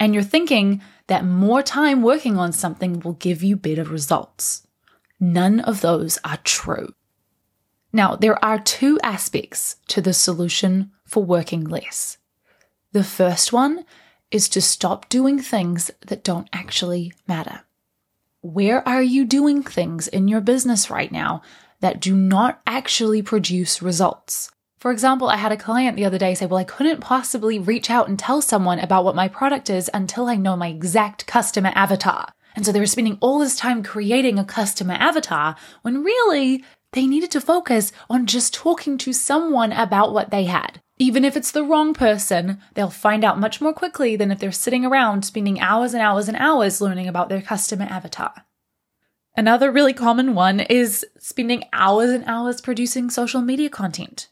And 0.00 0.14
you're 0.14 0.22
thinking 0.22 0.80
that 1.08 1.24
more 1.24 1.62
time 1.62 2.02
working 2.02 2.38
on 2.38 2.52
something 2.52 3.00
will 3.00 3.14
give 3.14 3.42
you 3.42 3.56
better 3.56 3.84
results. 3.84 4.66
None 5.20 5.60
of 5.60 5.80
those 5.80 6.18
are 6.24 6.38
true. 6.44 6.94
Now, 7.92 8.16
there 8.16 8.42
are 8.44 8.60
two 8.60 9.00
aspects 9.02 9.76
to 9.88 10.00
the 10.00 10.12
solution 10.12 10.92
for 11.04 11.24
working 11.24 11.64
less. 11.64 12.18
The 12.92 13.02
first 13.02 13.52
one 13.52 13.84
is 14.30 14.48
to 14.50 14.60
stop 14.60 15.08
doing 15.08 15.40
things 15.40 15.90
that 16.06 16.22
don't 16.22 16.48
actually 16.52 17.12
matter. 17.26 17.62
Where 18.40 18.86
are 18.86 19.02
you 19.02 19.24
doing 19.24 19.62
things 19.62 20.06
in 20.06 20.28
your 20.28 20.40
business 20.40 20.90
right 20.90 21.10
now 21.10 21.42
that 21.80 22.00
do 22.00 22.16
not 22.16 22.60
actually 22.66 23.22
produce 23.22 23.82
results. 23.82 24.50
For 24.78 24.92
example, 24.92 25.28
I 25.28 25.36
had 25.36 25.50
a 25.50 25.56
client 25.56 25.96
the 25.96 26.04
other 26.04 26.18
day 26.18 26.34
say, 26.34 26.46
Well, 26.46 26.58
I 26.58 26.64
couldn't 26.64 27.00
possibly 27.00 27.58
reach 27.58 27.90
out 27.90 28.08
and 28.08 28.18
tell 28.18 28.40
someone 28.40 28.78
about 28.78 29.04
what 29.04 29.16
my 29.16 29.26
product 29.26 29.70
is 29.70 29.90
until 29.92 30.26
I 30.28 30.36
know 30.36 30.56
my 30.56 30.68
exact 30.68 31.26
customer 31.26 31.72
avatar. 31.74 32.32
And 32.54 32.64
so 32.64 32.72
they 32.72 32.80
were 32.80 32.86
spending 32.86 33.18
all 33.20 33.38
this 33.38 33.56
time 33.56 33.82
creating 33.82 34.38
a 34.38 34.44
customer 34.44 34.94
avatar 34.94 35.56
when 35.82 36.04
really 36.04 36.64
they 36.92 37.06
needed 37.06 37.30
to 37.32 37.40
focus 37.40 37.92
on 38.08 38.26
just 38.26 38.54
talking 38.54 38.98
to 38.98 39.12
someone 39.12 39.72
about 39.72 40.12
what 40.12 40.30
they 40.30 40.44
had. 40.44 40.80
Even 40.98 41.24
if 41.24 41.36
it's 41.36 41.52
the 41.52 41.62
wrong 41.62 41.94
person, 41.94 42.58
they'll 42.74 42.90
find 42.90 43.24
out 43.24 43.38
much 43.38 43.60
more 43.60 43.72
quickly 43.72 44.16
than 44.16 44.32
if 44.32 44.38
they're 44.38 44.50
sitting 44.50 44.84
around 44.84 45.24
spending 45.24 45.60
hours 45.60 45.92
and 45.92 46.02
hours 46.02 46.28
and 46.28 46.36
hours 46.36 46.80
learning 46.80 47.06
about 47.06 47.28
their 47.28 47.42
customer 47.42 47.84
avatar. 47.84 48.44
Another 49.38 49.70
really 49.70 49.92
common 49.92 50.34
one 50.34 50.58
is 50.58 51.06
spending 51.20 51.62
hours 51.72 52.10
and 52.10 52.24
hours 52.24 52.60
producing 52.60 53.08
social 53.08 53.40
media 53.40 53.70
content. 53.70 54.26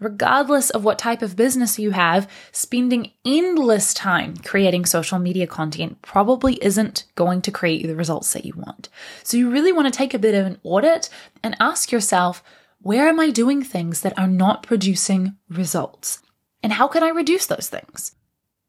Regardless 0.00 0.70
of 0.70 0.82
what 0.82 0.98
type 0.98 1.20
of 1.20 1.36
business 1.36 1.78
you 1.78 1.90
have, 1.90 2.26
spending 2.52 3.12
endless 3.26 3.92
time 3.92 4.34
creating 4.38 4.86
social 4.86 5.18
media 5.18 5.46
content 5.46 6.00
probably 6.00 6.54
isn't 6.64 7.04
going 7.16 7.42
to 7.42 7.50
create 7.50 7.86
the 7.86 7.94
results 7.94 8.32
that 8.32 8.46
you 8.46 8.54
want. 8.56 8.88
So, 9.24 9.36
you 9.36 9.50
really 9.50 9.72
want 9.72 9.92
to 9.92 9.98
take 9.98 10.14
a 10.14 10.18
bit 10.18 10.34
of 10.34 10.46
an 10.46 10.58
audit 10.62 11.10
and 11.42 11.54
ask 11.60 11.92
yourself 11.92 12.42
where 12.80 13.08
am 13.08 13.20
I 13.20 13.28
doing 13.28 13.62
things 13.62 14.00
that 14.00 14.18
are 14.18 14.26
not 14.26 14.62
producing 14.62 15.36
results? 15.50 16.22
And 16.62 16.72
how 16.72 16.88
can 16.88 17.02
I 17.02 17.10
reduce 17.10 17.44
those 17.44 17.68
things? 17.68 18.14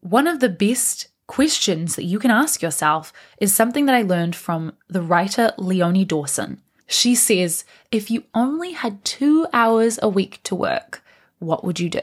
One 0.00 0.26
of 0.26 0.40
the 0.40 0.50
best 0.50 1.08
questions 1.28 1.94
that 1.94 2.04
you 2.04 2.18
can 2.18 2.32
ask 2.32 2.60
yourself 2.60 3.12
is 3.38 3.54
something 3.54 3.86
that 3.86 3.94
I 3.94 4.02
learned 4.02 4.34
from 4.34 4.72
the 4.88 5.02
writer 5.02 5.52
Leonie 5.56 6.04
Dawson. 6.04 6.60
She 6.88 7.14
says, 7.14 7.64
if 7.92 8.10
you 8.10 8.24
only 8.34 8.72
had 8.72 9.04
two 9.04 9.46
hours 9.52 10.00
a 10.02 10.08
week 10.08 10.40
to 10.44 10.56
work, 10.56 11.04
what 11.38 11.62
would 11.62 11.78
you 11.78 11.88
do? 11.88 12.00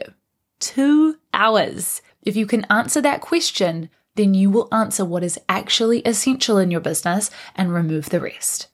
Two 0.60 1.16
hours. 1.34 2.00
If 2.22 2.36
you 2.36 2.46
can 2.46 2.64
answer 2.70 3.02
that 3.02 3.20
question, 3.20 3.90
then 4.14 4.32
you 4.32 4.48
will 4.48 4.68
answer 4.72 5.04
what 5.04 5.24
is 5.24 5.38
actually 5.48 6.00
essential 6.00 6.56
in 6.56 6.70
your 6.70 6.80
business 6.80 7.30
and 7.54 7.74
remove 7.74 8.08
the 8.08 8.20
rest. 8.20 8.68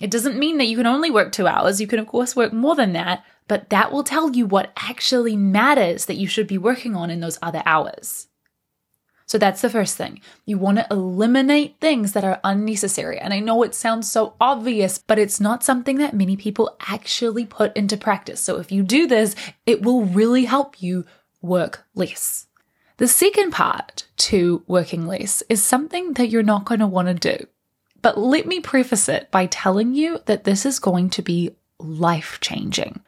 It 0.00 0.10
doesn't 0.10 0.38
mean 0.38 0.56
that 0.58 0.66
you 0.66 0.78
can 0.78 0.86
only 0.86 1.10
work 1.10 1.30
two 1.30 1.46
hours. 1.46 1.80
You 1.80 1.86
can, 1.86 1.98
of 1.98 2.06
course, 2.06 2.34
work 2.34 2.54
more 2.54 2.74
than 2.74 2.94
that, 2.94 3.22
but 3.46 3.68
that 3.68 3.92
will 3.92 4.02
tell 4.02 4.34
you 4.34 4.46
what 4.46 4.72
actually 4.76 5.36
matters 5.36 6.06
that 6.06 6.16
you 6.16 6.26
should 6.26 6.46
be 6.46 6.58
working 6.58 6.96
on 6.96 7.10
in 7.10 7.20
those 7.20 7.38
other 7.42 7.62
hours. 7.66 8.28
So 9.30 9.38
that's 9.38 9.60
the 9.60 9.70
first 9.70 9.96
thing. 9.96 10.20
You 10.44 10.58
want 10.58 10.78
to 10.78 10.86
eliminate 10.90 11.76
things 11.78 12.14
that 12.14 12.24
are 12.24 12.40
unnecessary. 12.42 13.16
And 13.16 13.32
I 13.32 13.38
know 13.38 13.62
it 13.62 13.76
sounds 13.76 14.10
so 14.10 14.34
obvious, 14.40 14.98
but 14.98 15.20
it's 15.20 15.38
not 15.38 15.62
something 15.62 15.98
that 15.98 16.12
many 16.14 16.36
people 16.36 16.76
actually 16.88 17.46
put 17.46 17.76
into 17.76 17.96
practice. 17.96 18.40
So 18.40 18.58
if 18.58 18.72
you 18.72 18.82
do 18.82 19.06
this, 19.06 19.36
it 19.66 19.82
will 19.82 20.02
really 20.02 20.46
help 20.46 20.82
you 20.82 21.04
work 21.40 21.84
less. 21.94 22.48
The 22.96 23.06
second 23.06 23.52
part 23.52 24.08
to 24.16 24.64
working 24.66 25.06
less 25.06 25.44
is 25.48 25.62
something 25.62 26.14
that 26.14 26.30
you're 26.30 26.42
not 26.42 26.64
going 26.64 26.80
to 26.80 26.88
want 26.88 27.06
to 27.06 27.36
do. 27.36 27.46
But 28.02 28.18
let 28.18 28.48
me 28.48 28.58
preface 28.58 29.08
it 29.08 29.30
by 29.30 29.46
telling 29.46 29.94
you 29.94 30.18
that 30.26 30.42
this 30.42 30.66
is 30.66 30.80
going 30.80 31.08
to 31.10 31.22
be 31.22 31.54
life 31.78 32.38
changing. 32.40 33.00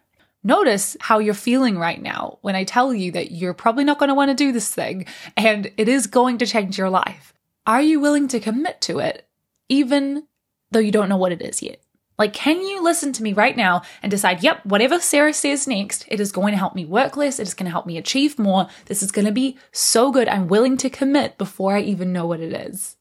Notice 0.45 0.97
how 1.01 1.21
you're 1.21 1.35
feeling 1.35 1.79
right 1.79 2.03
now 2.03 2.39
when 2.41 2.57
I 2.57 2.65
tell 2.65 2.93
you 2.93 3.13
that 3.13 3.31
you're 3.31 3.55
probably 3.55 3.85
not 3.85 3.99
going 3.99 4.09
to 4.09 4.15
want 4.15 4.31
to 4.31 4.35
do 4.35 4.53
this 4.53 4.73
thing 4.75 5.07
and 5.37 5.71
it 5.77 5.89
is 5.89 6.07
going 6.09 6.39
to 6.39 6.47
change 6.47 6.77
your 6.77 6.91
life. 6.91 7.33
Are 7.65 7.83
you 7.83 8.01
willing 8.01 8.27
to 8.29 8.41
commit 8.41 8.81
to 8.83 8.99
it 8.99 9.29
even 9.69 10.27
though 10.73 10.81
you 10.81 10.91
don't 10.91 11.09
know 11.09 11.17
what 11.17 11.33
it 11.33 11.43
is 11.43 11.63
yet? 11.63 11.81
Like, 12.19 12.33
can 12.33 12.61
you 12.61 12.83
listen 12.83 13.13
to 13.15 13.23
me 13.23 13.33
right 13.33 13.57
now 13.57 13.83
and 14.03 14.11
decide, 14.11 14.43
yep, 14.43 14.65
whatever 14.67 15.01
Sarah 15.01 15.33
says 15.33 15.67
next, 15.67 16.05
it 16.09 16.21
is 16.21 16.31
going 16.31 16.53
to 16.53 16.59
help 16.59 16.75
me 16.75 16.85
work 16.85 17.17
less. 17.17 17.39
It 17.39 17.49
is 17.49 17.55
going 17.55 17.65
to 17.65 17.73
help 17.73 17.87
me 17.87 17.97
achieve 17.97 18.39
more. 18.39 18.69
This 18.87 19.03
is 19.03 19.13
going 19.13 19.25
to 19.25 19.33
be 19.33 19.57
so 19.71 20.13
good. 20.13 20.29
I'm 20.29 20.47
willing 20.49 20.77
to 20.79 20.91
commit 20.91 21.39
before 21.39 21.77
I 21.77 21.81
even 21.81 22.13
know 22.13 22.27
what 22.27 22.41
it 22.41 22.53
is. 22.53 22.97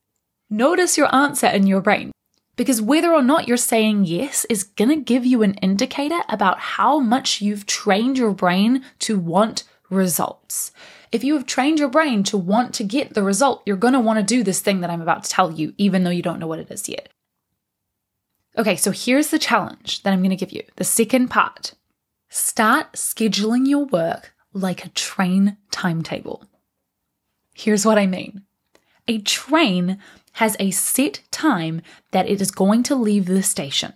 Notice 0.50 0.98
your 0.98 1.14
answer 1.14 1.48
in 1.48 1.68
your 1.68 1.82
brain. 1.82 2.12
Because 2.62 2.80
whether 2.80 3.12
or 3.12 3.24
not 3.24 3.48
you're 3.48 3.58
saying 3.58 4.06
yes 4.06 4.46
is 4.46 4.62
going 4.62 4.92
to 4.92 4.96
give 4.96 5.26
you 5.26 5.42
an 5.42 5.56
indicator 5.56 6.20
about 6.30 6.60
how 6.60 7.00
much 7.00 7.42
you've 7.42 7.66
trained 7.66 8.20
your 8.20 8.34
brain 8.34 8.84
to 9.00 9.18
want 9.18 9.64
results. 9.90 10.72
If 11.12 11.24
you 11.24 11.34
have 11.34 11.48
trained 11.48 11.80
your 11.80 11.90
brain 11.90 12.22
to 12.26 12.38
want 12.38 12.76
to 12.76 12.84
get 12.84 13.16
the 13.16 13.24
result, 13.24 13.64
you're 13.66 13.78
going 13.78 13.96
to 13.96 14.00
want 14.00 14.20
to 14.20 14.24
do 14.24 14.44
this 14.44 14.60
thing 14.60 14.82
that 14.82 14.92
I'm 14.92 15.02
about 15.02 15.24
to 15.24 15.30
tell 15.32 15.52
you, 15.52 15.74
even 15.80 16.04
though 16.04 16.12
you 16.12 16.22
don't 16.22 16.38
know 16.38 16.46
what 16.46 16.60
it 16.60 16.70
is 16.70 16.88
yet. 16.88 17.10
Okay, 18.56 18.76
so 18.76 18.92
here's 18.92 19.32
the 19.32 19.40
challenge 19.40 20.04
that 20.04 20.14
I'm 20.14 20.20
going 20.20 20.30
to 20.30 20.36
give 20.36 20.52
you. 20.52 20.62
The 20.76 20.84
second 20.84 21.30
part 21.30 21.74
start 22.30 22.94
scheduling 22.94 23.68
your 23.68 23.86
work 23.86 24.36
like 24.54 24.86
a 24.86 24.90
train 24.90 25.58
timetable. 25.72 26.46
Here's 27.56 27.88
what 27.88 27.98
I 27.98 28.06
mean 28.06 28.44
a 29.08 29.18
train 29.18 29.98
has 30.34 30.56
a 30.60 30.72
set 30.72 31.22
time 31.32 31.82
that 32.12 32.28
it 32.28 32.42
is 32.42 32.52
going 32.52 32.84
to 32.84 32.96
leave 32.96 33.26
the 33.26 33.44
station. 33.44 33.94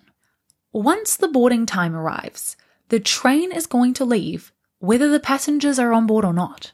Once 0.72 1.16
the 1.16 1.28
boarding 1.28 1.66
time 1.66 1.96
arrives, 1.96 2.58
the 2.90 3.00
train 3.00 3.52
is 3.52 3.68
going 3.68 3.94
to 3.94 4.06
leave 4.06 4.52
whether 4.80 5.10
the 5.10 5.20
passengers 5.20 5.80
are 5.80 5.94
on 5.94 6.06
board 6.06 6.26
or 6.26 6.34
not. 6.34 6.72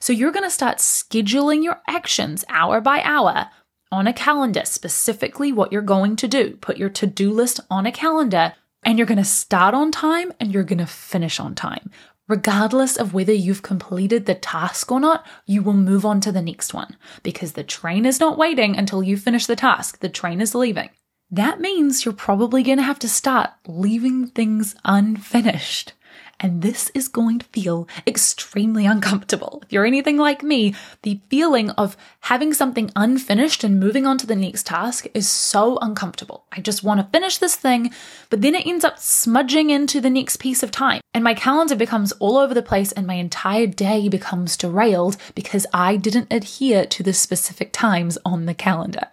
So 0.00 0.12
you're 0.12 0.32
going 0.32 0.44
to 0.44 0.50
start 0.50 0.78
scheduling 0.78 1.64
your 1.64 1.80
actions 1.88 2.44
hour 2.48 2.80
by 2.80 3.02
hour 3.02 3.48
on 3.90 4.06
a 4.06 4.12
calendar, 4.12 4.62
specifically 4.64 5.50
what 5.52 5.72
you're 5.72 5.82
going 5.82 6.14
to 6.16 6.28
do. 6.28 6.56
Put 6.60 6.76
your 6.76 6.90
to 6.90 7.06
do 7.06 7.32
list 7.32 7.60
on 7.70 7.86
a 7.86 7.92
calendar, 7.92 8.52
and 8.82 8.98
you're 8.98 9.06
going 9.06 9.18
to 9.18 9.24
start 9.24 9.74
on 9.74 9.90
time 9.90 10.32
and 10.38 10.52
you're 10.52 10.62
going 10.62 10.78
to 10.78 10.86
finish 10.86 11.40
on 11.40 11.54
time. 11.54 11.90
Regardless 12.28 12.96
of 12.96 13.14
whether 13.14 13.32
you've 13.32 13.62
completed 13.62 14.26
the 14.26 14.34
task 14.34 14.92
or 14.92 15.00
not, 15.00 15.26
you 15.46 15.62
will 15.62 15.72
move 15.72 16.04
on 16.04 16.20
to 16.20 16.30
the 16.30 16.42
next 16.42 16.74
one 16.74 16.96
because 17.22 17.52
the 17.52 17.64
train 17.64 18.04
is 18.04 18.20
not 18.20 18.36
waiting 18.36 18.76
until 18.76 19.02
you 19.02 19.16
finish 19.16 19.46
the 19.46 19.56
task. 19.56 20.00
The 20.00 20.10
train 20.10 20.42
is 20.42 20.54
leaving. 20.54 20.90
That 21.30 21.58
means 21.58 22.04
you're 22.04 22.14
probably 22.14 22.62
going 22.62 22.78
to 22.78 22.84
have 22.84 22.98
to 23.00 23.08
start 23.08 23.50
leaving 23.66 24.28
things 24.28 24.74
unfinished. 24.84 25.94
And 26.40 26.62
this 26.62 26.90
is 26.94 27.08
going 27.08 27.40
to 27.40 27.46
feel 27.46 27.88
extremely 28.06 28.86
uncomfortable. 28.86 29.60
If 29.64 29.72
you're 29.72 29.84
anything 29.84 30.16
like 30.16 30.42
me, 30.42 30.74
the 31.02 31.20
feeling 31.28 31.70
of 31.70 31.96
having 32.20 32.54
something 32.54 32.92
unfinished 32.94 33.64
and 33.64 33.80
moving 33.80 34.06
on 34.06 34.18
to 34.18 34.26
the 34.26 34.36
next 34.36 34.66
task 34.66 35.06
is 35.14 35.28
so 35.28 35.78
uncomfortable. 35.78 36.44
I 36.52 36.60
just 36.60 36.84
want 36.84 37.00
to 37.00 37.08
finish 37.10 37.38
this 37.38 37.56
thing, 37.56 37.92
but 38.30 38.40
then 38.40 38.54
it 38.54 38.66
ends 38.66 38.84
up 38.84 39.00
smudging 39.00 39.70
into 39.70 40.00
the 40.00 40.10
next 40.10 40.36
piece 40.36 40.62
of 40.62 40.70
time. 40.70 41.00
And 41.12 41.24
my 41.24 41.34
calendar 41.34 41.74
becomes 41.74 42.12
all 42.12 42.36
over 42.36 42.54
the 42.54 42.62
place 42.62 42.92
and 42.92 43.06
my 43.06 43.14
entire 43.14 43.66
day 43.66 44.08
becomes 44.08 44.56
derailed 44.56 45.16
because 45.34 45.66
I 45.74 45.96
didn't 45.96 46.32
adhere 46.32 46.86
to 46.86 47.02
the 47.02 47.12
specific 47.12 47.72
times 47.72 48.16
on 48.24 48.46
the 48.46 48.54
calendar. 48.54 49.08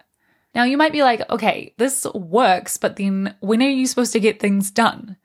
Now 0.54 0.62
you 0.62 0.76
might 0.76 0.92
be 0.92 1.02
like, 1.02 1.28
okay, 1.28 1.74
this 1.76 2.06
works, 2.14 2.76
but 2.76 2.96
then 2.96 3.34
when 3.40 3.62
are 3.62 3.68
you 3.68 3.86
supposed 3.86 4.12
to 4.12 4.20
get 4.20 4.38
things 4.38 4.70
done? 4.70 5.16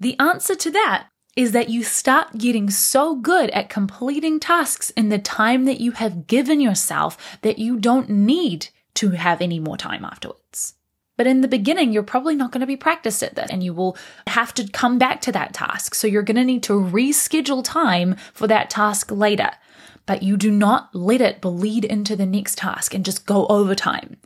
The 0.00 0.18
answer 0.20 0.54
to 0.54 0.70
that 0.70 1.08
is 1.38 1.52
that 1.52 1.68
you 1.68 1.84
start 1.84 2.36
getting 2.36 2.68
so 2.68 3.14
good 3.14 3.48
at 3.50 3.68
completing 3.68 4.40
tasks 4.40 4.90
in 4.90 5.08
the 5.08 5.20
time 5.20 5.66
that 5.66 5.80
you 5.80 5.92
have 5.92 6.26
given 6.26 6.60
yourself 6.60 7.38
that 7.42 7.60
you 7.60 7.78
don't 7.78 8.10
need 8.10 8.66
to 8.92 9.10
have 9.10 9.40
any 9.40 9.60
more 9.60 9.76
time 9.76 10.04
afterwards. 10.04 10.74
But 11.16 11.28
in 11.28 11.40
the 11.40 11.46
beginning, 11.46 11.92
you're 11.92 12.02
probably 12.02 12.34
not 12.34 12.50
going 12.50 12.62
to 12.62 12.66
be 12.66 12.76
practiced 12.76 13.22
at 13.22 13.36
this 13.36 13.50
and 13.52 13.62
you 13.62 13.72
will 13.72 13.96
have 14.26 14.52
to 14.54 14.68
come 14.68 14.98
back 14.98 15.20
to 15.22 15.32
that 15.32 15.54
task. 15.54 15.94
So 15.94 16.08
you're 16.08 16.24
going 16.24 16.38
to 16.38 16.44
need 16.44 16.64
to 16.64 16.72
reschedule 16.72 17.62
time 17.62 18.16
for 18.34 18.48
that 18.48 18.68
task 18.68 19.12
later. 19.12 19.52
But 20.06 20.24
you 20.24 20.36
do 20.36 20.50
not 20.50 20.92
let 20.92 21.20
it 21.20 21.40
bleed 21.40 21.84
into 21.84 22.16
the 22.16 22.26
next 22.26 22.58
task 22.58 22.94
and 22.94 23.04
just 23.04 23.26
go 23.26 23.46
overtime. 23.46 24.16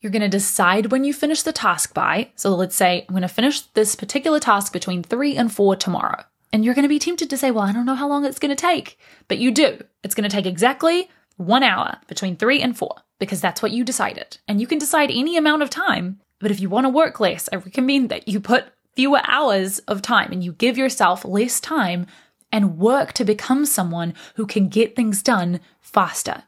You're 0.00 0.12
going 0.12 0.22
to 0.22 0.28
decide 0.28 0.92
when 0.92 1.04
you 1.04 1.12
finish 1.12 1.42
the 1.42 1.52
task 1.52 1.94
by. 1.94 2.30
So 2.36 2.54
let's 2.54 2.76
say 2.76 3.04
I'm 3.08 3.14
going 3.14 3.22
to 3.22 3.28
finish 3.28 3.60
this 3.60 3.94
particular 3.94 4.38
task 4.38 4.72
between 4.72 5.02
three 5.02 5.36
and 5.36 5.52
four 5.52 5.76
tomorrow. 5.76 6.24
And 6.52 6.64
you're 6.64 6.74
going 6.74 6.84
to 6.84 6.88
be 6.88 6.98
tempted 6.98 7.28
to 7.30 7.36
say, 7.36 7.50
well, 7.50 7.64
I 7.64 7.72
don't 7.72 7.86
know 7.86 7.94
how 7.94 8.08
long 8.08 8.24
it's 8.24 8.38
going 8.38 8.54
to 8.54 8.60
take. 8.60 8.98
But 9.28 9.38
you 9.38 9.50
do. 9.50 9.82
It's 10.02 10.14
going 10.14 10.28
to 10.28 10.34
take 10.34 10.46
exactly 10.46 11.10
one 11.36 11.62
hour 11.62 11.98
between 12.08 12.36
three 12.36 12.62
and 12.62 12.76
four 12.76 12.94
because 13.18 13.40
that's 13.40 13.62
what 13.62 13.72
you 13.72 13.84
decided. 13.84 14.38
And 14.46 14.60
you 14.60 14.66
can 14.66 14.78
decide 14.78 15.10
any 15.10 15.36
amount 15.36 15.62
of 15.62 15.70
time. 15.70 16.20
But 16.38 16.50
if 16.50 16.60
you 16.60 16.68
want 16.68 16.84
to 16.84 16.90
work 16.90 17.18
less, 17.18 17.48
I 17.52 17.56
recommend 17.56 18.10
that 18.10 18.28
you 18.28 18.40
put 18.40 18.66
fewer 18.94 19.20
hours 19.24 19.78
of 19.80 20.02
time 20.02 20.32
and 20.32 20.44
you 20.44 20.52
give 20.52 20.78
yourself 20.78 21.24
less 21.24 21.60
time 21.60 22.06
and 22.52 22.78
work 22.78 23.12
to 23.14 23.24
become 23.24 23.66
someone 23.66 24.14
who 24.36 24.46
can 24.46 24.68
get 24.68 24.94
things 24.94 25.22
done 25.22 25.60
faster. 25.80 26.44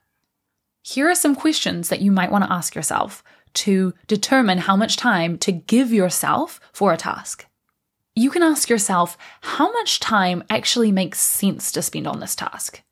Here 0.83 1.11
are 1.11 1.15
some 1.15 1.35
questions 1.35 1.89
that 1.89 2.01
you 2.01 2.11
might 2.11 2.31
want 2.31 2.45
to 2.45 2.53
ask 2.53 2.75
yourself 2.75 3.23
to 3.59 3.95
determine 4.07 4.59
how 4.59 4.77
much 4.77 4.97
time 4.97 5.39
to 5.39 5.53
give 5.53 5.93
yourself 5.93 6.61
for 6.73 6.93
a 6.93 6.97
task. 6.97 7.47
You 8.15 8.31
can 8.31 8.43
ask 8.43 8.69
yourself 8.69 9.17
how 9.41 9.73
much 9.73 10.01
time 10.01 10.43
actually 10.51 10.91
makes 10.91 11.21
sense 11.21 11.71
to 11.73 11.83
spend 11.83 12.07
on 12.07 12.21
this 12.21 12.35
task. 12.35 12.83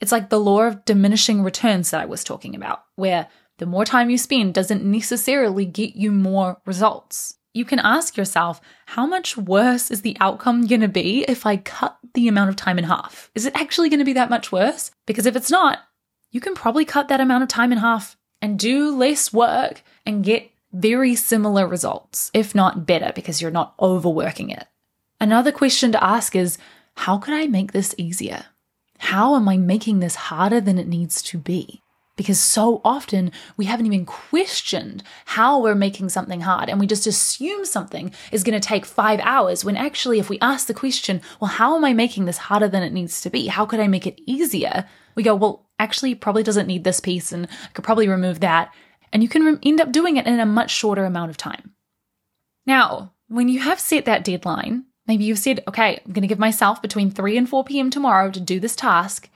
It's 0.00 0.12
like 0.12 0.30
the 0.30 0.38
law 0.38 0.62
of 0.62 0.84
diminishing 0.84 1.42
returns 1.42 1.90
that 1.90 2.00
I 2.00 2.06
was 2.06 2.22
talking 2.22 2.54
about, 2.54 2.84
where 2.94 3.28
the 3.58 3.66
more 3.66 3.84
time 3.84 4.10
you 4.10 4.18
spend 4.18 4.54
doesn't 4.54 4.84
necessarily 4.84 5.66
get 5.66 5.96
you 5.96 6.12
more 6.12 6.60
results. 6.64 7.38
You 7.54 7.64
can 7.64 7.80
ask 7.80 8.16
yourself, 8.16 8.60
how 8.86 9.06
much 9.06 9.36
worse 9.36 9.90
is 9.90 10.02
the 10.02 10.16
outcome 10.20 10.66
going 10.66 10.80
to 10.82 10.88
be 10.88 11.24
if 11.26 11.44
I 11.44 11.56
cut 11.56 11.98
the 12.14 12.28
amount 12.28 12.50
of 12.50 12.56
time 12.56 12.78
in 12.78 12.84
half? 12.84 13.30
Is 13.34 13.46
it 13.46 13.56
actually 13.56 13.88
going 13.88 13.98
to 13.98 14.04
be 14.04 14.12
that 14.12 14.30
much 14.30 14.52
worse? 14.52 14.92
Because 15.06 15.26
if 15.26 15.34
it's 15.34 15.50
not, 15.50 15.80
you 16.30 16.40
can 16.40 16.54
probably 16.54 16.84
cut 16.84 17.08
that 17.08 17.20
amount 17.20 17.42
of 17.42 17.48
time 17.48 17.72
in 17.72 17.78
half 17.78 18.16
and 18.40 18.58
do 18.58 18.94
less 18.96 19.32
work 19.32 19.82
and 20.06 20.24
get 20.24 20.50
very 20.72 21.14
similar 21.14 21.66
results, 21.66 22.30
if 22.34 22.54
not 22.54 22.86
better, 22.86 23.12
because 23.14 23.40
you're 23.40 23.50
not 23.50 23.74
overworking 23.80 24.50
it. 24.50 24.66
Another 25.20 25.50
question 25.50 25.92
to 25.92 26.04
ask 26.04 26.36
is 26.36 26.58
how 26.96 27.18
could 27.18 27.34
I 27.34 27.46
make 27.46 27.72
this 27.72 27.94
easier? 27.96 28.46
How 28.98 29.36
am 29.36 29.48
I 29.48 29.56
making 29.56 30.00
this 30.00 30.16
harder 30.16 30.60
than 30.60 30.78
it 30.78 30.88
needs 30.88 31.22
to 31.22 31.38
be? 31.38 31.82
Because 32.16 32.40
so 32.40 32.80
often 32.84 33.30
we 33.56 33.66
haven't 33.66 33.86
even 33.86 34.04
questioned 34.04 35.04
how 35.24 35.60
we're 35.60 35.76
making 35.76 36.08
something 36.08 36.40
hard 36.40 36.68
and 36.68 36.80
we 36.80 36.86
just 36.88 37.06
assume 37.06 37.64
something 37.64 38.12
is 38.32 38.42
going 38.42 38.60
to 38.60 38.68
take 38.68 38.84
five 38.84 39.20
hours 39.20 39.64
when 39.64 39.76
actually, 39.76 40.18
if 40.18 40.28
we 40.28 40.40
ask 40.40 40.66
the 40.66 40.74
question, 40.74 41.22
well, 41.40 41.48
how 41.48 41.76
am 41.76 41.84
I 41.84 41.92
making 41.92 42.24
this 42.24 42.38
harder 42.38 42.66
than 42.66 42.82
it 42.82 42.92
needs 42.92 43.20
to 43.20 43.30
be? 43.30 43.46
How 43.46 43.64
could 43.64 43.78
I 43.78 43.86
make 43.86 44.06
it 44.06 44.20
easier? 44.26 44.88
We 45.14 45.22
go, 45.22 45.36
well, 45.36 45.67
actually, 45.78 46.14
probably 46.14 46.42
doesn't 46.42 46.66
need 46.66 46.84
this 46.84 47.00
piece 47.00 47.32
and 47.32 47.46
I 47.46 47.68
could 47.72 47.84
probably 47.84 48.08
remove 48.08 48.40
that 48.40 48.72
and 49.12 49.22
you 49.22 49.28
can 49.28 49.42
re- 49.42 49.58
end 49.62 49.80
up 49.80 49.92
doing 49.92 50.16
it 50.16 50.26
in 50.26 50.40
a 50.40 50.46
much 50.46 50.70
shorter 50.70 51.04
amount 51.04 51.30
of 51.30 51.36
time. 51.36 51.72
Now, 52.66 53.12
when 53.28 53.48
you 53.48 53.60
have 53.60 53.80
set 53.80 54.04
that 54.04 54.24
deadline, 54.24 54.84
maybe 55.06 55.24
you've 55.24 55.38
said, 55.38 55.62
okay, 55.66 56.00
I'm 56.04 56.12
going 56.12 56.22
to 56.22 56.28
give 56.28 56.38
myself 56.38 56.82
between 56.82 57.10
3 57.10 57.36
and 57.36 57.48
4 57.48 57.64
p.m. 57.64 57.90
tomorrow 57.90 58.30
to 58.30 58.40
do 58.40 58.60
this 58.60 58.76
task, 58.76 59.28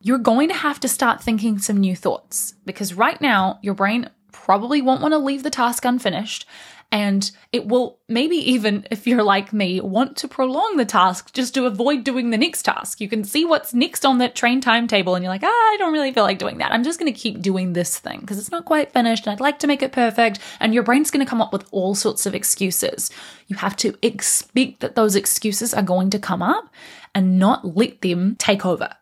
you're 0.00 0.18
going 0.18 0.48
to 0.48 0.54
have 0.54 0.80
to 0.80 0.88
start 0.88 1.22
thinking 1.22 1.58
some 1.58 1.78
new 1.78 1.96
thoughts 1.96 2.54
because 2.64 2.94
right 2.94 3.20
now 3.20 3.58
your 3.62 3.74
brain 3.74 4.08
probably 4.32 4.80
won't 4.80 5.02
want 5.02 5.12
to 5.12 5.18
leave 5.18 5.42
the 5.42 5.50
task 5.50 5.84
unfinished 5.84 6.46
and 6.90 7.30
it 7.52 7.66
will 7.66 7.98
maybe 8.08 8.36
even, 8.36 8.86
if 8.90 9.06
you're 9.06 9.22
like 9.22 9.52
me, 9.52 9.80
want 9.80 10.16
to 10.18 10.28
prolong 10.28 10.76
the 10.76 10.86
task 10.86 11.34
just 11.34 11.52
to 11.54 11.66
avoid 11.66 12.02
doing 12.02 12.30
the 12.30 12.38
next 12.38 12.62
task. 12.62 13.00
You 13.00 13.08
can 13.08 13.24
see 13.24 13.44
what's 13.44 13.74
next 13.74 14.06
on 14.06 14.18
that 14.18 14.34
train 14.34 14.62
timetable 14.62 15.14
and 15.14 15.22
you're 15.22 15.32
like, 15.32 15.42
ah, 15.44 15.46
I 15.46 15.76
don't 15.78 15.92
really 15.92 16.12
feel 16.12 16.22
like 16.22 16.38
doing 16.38 16.58
that. 16.58 16.72
I'm 16.72 16.84
just 16.84 16.98
going 16.98 17.12
to 17.12 17.18
keep 17.18 17.42
doing 17.42 17.74
this 17.74 17.98
thing 17.98 18.20
because 18.20 18.38
it's 18.38 18.50
not 18.50 18.64
quite 18.64 18.92
finished 18.92 19.26
and 19.26 19.32
I'd 19.32 19.40
like 19.40 19.58
to 19.58 19.66
make 19.66 19.82
it 19.82 19.92
perfect. 19.92 20.38
And 20.60 20.72
your 20.72 20.82
brain's 20.82 21.10
going 21.10 21.24
to 21.24 21.28
come 21.28 21.42
up 21.42 21.52
with 21.52 21.68
all 21.72 21.94
sorts 21.94 22.24
of 22.24 22.34
excuses. 22.34 23.10
You 23.48 23.56
have 23.56 23.76
to 23.76 23.94
expect 24.00 24.80
that 24.80 24.94
those 24.94 25.14
excuses 25.14 25.74
are 25.74 25.82
going 25.82 26.08
to 26.10 26.18
come 26.18 26.40
up 26.40 26.72
and 27.14 27.38
not 27.38 27.76
let 27.76 28.00
them 28.00 28.36
take 28.38 28.64
over. 28.64 28.94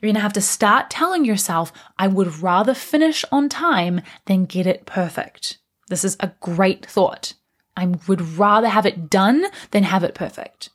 You're 0.00 0.08
going 0.08 0.14
to 0.14 0.20
have 0.20 0.32
to 0.34 0.40
start 0.40 0.90
telling 0.90 1.24
yourself, 1.24 1.72
I 1.98 2.06
would 2.06 2.40
rather 2.40 2.74
finish 2.74 3.24
on 3.32 3.48
time 3.48 4.02
than 4.26 4.44
get 4.44 4.66
it 4.66 4.86
perfect. 4.86 5.58
This 5.88 6.04
is 6.04 6.16
a 6.20 6.32
great 6.40 6.84
thought. 6.84 7.34
I 7.76 7.86
would 8.08 8.20
rather 8.38 8.68
have 8.68 8.86
it 8.86 9.10
done 9.10 9.46
than 9.70 9.84
have 9.84 10.02
it 10.02 10.14
perfect. 10.14 10.70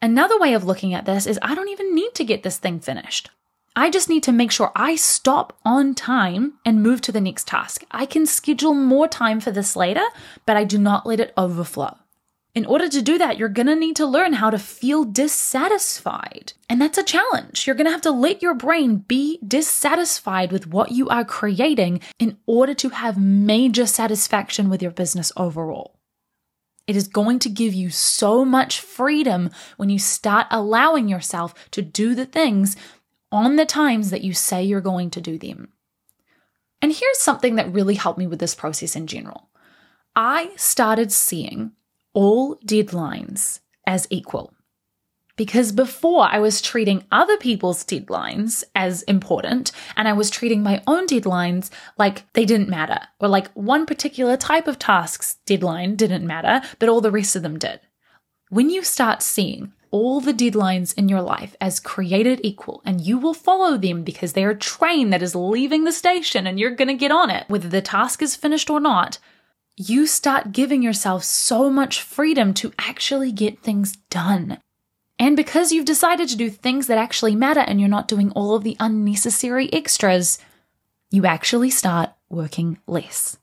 Another 0.00 0.38
way 0.38 0.52
of 0.52 0.64
looking 0.64 0.92
at 0.94 1.04
this 1.04 1.26
is 1.26 1.38
I 1.40 1.54
don't 1.54 1.68
even 1.68 1.94
need 1.94 2.14
to 2.14 2.24
get 2.24 2.42
this 2.42 2.58
thing 2.58 2.80
finished. 2.80 3.30
I 3.74 3.88
just 3.88 4.08
need 4.08 4.22
to 4.24 4.32
make 4.32 4.50
sure 4.50 4.70
I 4.76 4.96
stop 4.96 5.56
on 5.64 5.94
time 5.94 6.54
and 6.66 6.82
move 6.82 7.00
to 7.02 7.12
the 7.12 7.20
next 7.20 7.46
task. 7.46 7.84
I 7.90 8.04
can 8.04 8.26
schedule 8.26 8.74
more 8.74 9.08
time 9.08 9.40
for 9.40 9.50
this 9.50 9.76
later, 9.76 10.04
but 10.44 10.56
I 10.56 10.64
do 10.64 10.76
not 10.76 11.06
let 11.06 11.20
it 11.20 11.32
overflow. 11.38 11.96
In 12.54 12.66
order 12.66 12.86
to 12.88 13.00
do 13.00 13.16
that, 13.16 13.38
you're 13.38 13.48
gonna 13.48 13.74
need 13.74 13.96
to 13.96 14.06
learn 14.06 14.34
how 14.34 14.50
to 14.50 14.58
feel 14.58 15.04
dissatisfied. 15.04 16.52
And 16.68 16.80
that's 16.80 16.98
a 16.98 17.02
challenge. 17.02 17.66
You're 17.66 17.76
gonna 17.76 17.90
have 17.90 18.02
to 18.02 18.10
let 18.10 18.42
your 18.42 18.54
brain 18.54 18.96
be 18.96 19.38
dissatisfied 19.46 20.52
with 20.52 20.66
what 20.66 20.92
you 20.92 21.08
are 21.08 21.24
creating 21.24 22.00
in 22.18 22.36
order 22.46 22.74
to 22.74 22.90
have 22.90 23.16
major 23.18 23.86
satisfaction 23.86 24.68
with 24.68 24.82
your 24.82 24.90
business 24.90 25.32
overall. 25.36 25.98
It 26.86 26.96
is 26.96 27.08
going 27.08 27.38
to 27.40 27.48
give 27.48 27.72
you 27.72 27.88
so 27.88 28.44
much 28.44 28.80
freedom 28.80 29.50
when 29.78 29.88
you 29.88 29.98
start 29.98 30.46
allowing 30.50 31.08
yourself 31.08 31.54
to 31.70 31.80
do 31.80 32.14
the 32.14 32.26
things 32.26 32.76
on 33.30 33.56
the 33.56 33.64
times 33.64 34.10
that 34.10 34.22
you 34.22 34.34
say 34.34 34.62
you're 34.62 34.80
going 34.82 35.08
to 35.10 35.20
do 35.20 35.38
them. 35.38 35.72
And 36.82 36.92
here's 36.92 37.18
something 37.18 37.54
that 37.54 37.72
really 37.72 37.94
helped 37.94 38.18
me 38.18 38.26
with 38.26 38.40
this 38.40 38.54
process 38.54 38.96
in 38.96 39.06
general. 39.06 39.48
I 40.14 40.50
started 40.56 41.12
seeing 41.12 41.72
all 42.14 42.56
deadlines 42.66 43.60
as 43.86 44.06
equal. 44.10 44.54
Because 45.36 45.72
before 45.72 46.28
I 46.30 46.38
was 46.38 46.60
treating 46.60 47.04
other 47.10 47.38
people's 47.38 47.84
deadlines 47.84 48.64
as 48.74 49.02
important, 49.04 49.72
and 49.96 50.06
I 50.06 50.12
was 50.12 50.28
treating 50.28 50.62
my 50.62 50.82
own 50.86 51.06
deadlines 51.06 51.70
like 51.96 52.30
they 52.34 52.44
didn't 52.44 52.68
matter, 52.68 53.00
or 53.18 53.28
like 53.28 53.50
one 53.52 53.86
particular 53.86 54.36
type 54.36 54.68
of 54.68 54.78
task's 54.78 55.36
deadline 55.46 55.96
didn't 55.96 56.26
matter, 56.26 56.60
but 56.78 56.90
all 56.90 57.00
the 57.00 57.10
rest 57.10 57.34
of 57.34 57.42
them 57.42 57.58
did. 57.58 57.80
When 58.50 58.68
you 58.68 58.82
start 58.82 59.22
seeing 59.22 59.72
all 59.90 60.20
the 60.20 60.34
deadlines 60.34 60.96
in 60.96 61.08
your 61.08 61.22
life 61.22 61.56
as 61.60 61.80
created 61.80 62.40
equal, 62.42 62.82
and 62.84 63.00
you 63.00 63.18
will 63.18 63.34
follow 63.34 63.78
them 63.78 64.02
because 64.02 64.34
they're 64.34 64.50
a 64.50 64.58
train 64.58 65.10
that 65.10 65.22
is 65.22 65.34
leaving 65.34 65.84
the 65.84 65.92
station 65.92 66.46
and 66.46 66.60
you're 66.60 66.74
gonna 66.74 66.94
get 66.94 67.10
on 67.10 67.30
it, 67.30 67.44
whether 67.48 67.68
the 67.68 67.82
task 67.82 68.20
is 68.20 68.36
finished 68.36 68.68
or 68.68 68.80
not, 68.80 69.18
you 69.76 70.06
start 70.06 70.52
giving 70.52 70.82
yourself 70.82 71.24
so 71.24 71.70
much 71.70 72.02
freedom 72.02 72.52
to 72.54 72.72
actually 72.78 73.32
get 73.32 73.60
things 73.60 73.96
done. 74.10 74.58
And 75.18 75.36
because 75.36 75.72
you've 75.72 75.84
decided 75.84 76.28
to 76.28 76.36
do 76.36 76.50
things 76.50 76.88
that 76.88 76.98
actually 76.98 77.36
matter 77.36 77.60
and 77.60 77.80
you're 77.80 77.88
not 77.88 78.08
doing 78.08 78.32
all 78.32 78.54
of 78.54 78.64
the 78.64 78.76
unnecessary 78.80 79.72
extras, 79.72 80.38
you 81.10 81.26
actually 81.26 81.70
start 81.70 82.10
working 82.28 82.78
less. 82.86 83.38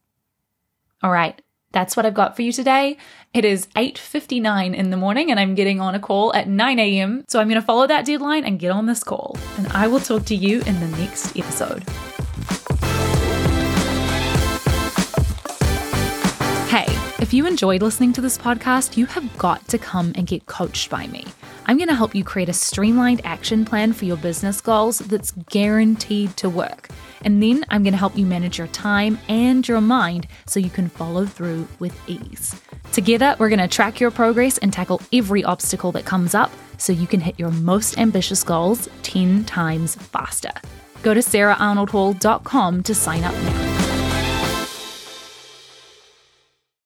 All 1.01 1.11
right, 1.11 1.41
that's 1.71 1.95
what 1.95 2.05
I've 2.05 2.13
got 2.13 2.35
for 2.35 2.41
you 2.41 2.51
today. 2.51 2.97
It 3.33 3.45
is 3.45 3.67
8:59 3.75 4.73
in 4.73 4.89
the 4.89 4.97
morning 4.97 5.31
and 5.31 5.39
I'm 5.39 5.55
getting 5.55 5.79
on 5.79 5.95
a 5.95 5.99
call 5.99 6.33
at 6.33 6.47
9 6.47 6.79
a.m. 6.79 7.23
So 7.29 7.39
I'm 7.39 7.47
going 7.47 7.61
to 7.61 7.65
follow 7.65 7.87
that 7.87 8.05
deadline 8.05 8.43
and 8.43 8.59
get 8.59 8.71
on 8.71 8.85
this 8.85 9.03
call. 9.03 9.37
And 9.57 9.67
I 9.67 9.87
will 9.87 9.99
talk 9.99 10.25
to 10.25 10.35
you 10.35 10.61
in 10.63 10.79
the 10.79 10.97
next 10.97 11.37
episode. 11.37 11.83
If 17.29 17.33
you 17.35 17.45
enjoyed 17.45 17.83
listening 17.83 18.11
to 18.11 18.21
this 18.21 18.39
podcast, 18.39 18.97
you 18.97 19.05
have 19.05 19.37
got 19.37 19.67
to 19.67 19.77
come 19.77 20.11
and 20.15 20.25
get 20.25 20.47
coached 20.47 20.89
by 20.89 21.05
me. 21.05 21.23
I'm 21.67 21.77
going 21.77 21.87
to 21.87 21.93
help 21.93 22.15
you 22.15 22.23
create 22.23 22.49
a 22.49 22.53
streamlined 22.53 23.21
action 23.23 23.65
plan 23.65 23.93
for 23.93 24.05
your 24.05 24.17
business 24.17 24.61
goals 24.61 24.97
that's 24.97 25.29
guaranteed 25.47 26.35
to 26.37 26.49
work. 26.49 26.89
And 27.21 27.43
then 27.43 27.65
I'm 27.69 27.83
going 27.83 27.93
to 27.93 27.99
help 27.99 28.17
you 28.17 28.25
manage 28.25 28.57
your 28.57 28.65
time 28.69 29.19
and 29.29 29.67
your 29.67 29.79
mind 29.79 30.25
so 30.47 30.59
you 30.59 30.71
can 30.71 30.89
follow 30.89 31.27
through 31.27 31.67
with 31.77 31.95
ease. 32.09 32.59
Together, 32.93 33.35
we're 33.37 33.49
going 33.49 33.59
to 33.59 33.67
track 33.67 33.99
your 33.99 34.09
progress 34.09 34.57
and 34.57 34.73
tackle 34.73 34.99
every 35.13 35.43
obstacle 35.43 35.91
that 35.91 36.05
comes 36.05 36.33
up 36.33 36.49
so 36.79 36.93
you 36.93 37.05
can 37.05 37.19
hit 37.19 37.39
your 37.39 37.51
most 37.51 37.99
ambitious 37.99 38.43
goals 38.43 38.89
10 39.03 39.45
times 39.45 39.93
faster. 39.93 40.53
Go 41.03 41.13
to 41.13 41.19
saraharnoldhall.com 41.19 42.81
to 42.81 42.95
sign 42.95 43.23
up 43.23 43.35
now. 43.35 43.88